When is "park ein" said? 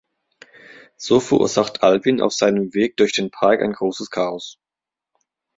3.29-3.73